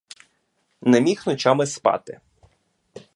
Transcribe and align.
Не 0.81 1.01
міг 1.01 1.23
ночами 1.27 1.65
спати. 1.67 2.19